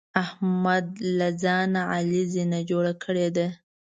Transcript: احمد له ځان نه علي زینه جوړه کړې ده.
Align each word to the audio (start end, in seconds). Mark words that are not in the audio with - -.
احمد 0.23 0.85
له 1.17 1.27
ځان 1.43 1.65
نه 1.75 1.81
علي 1.91 2.23
زینه 2.33 2.59
جوړه 2.69 2.93
کړې 3.03 3.27
ده. 3.37 3.47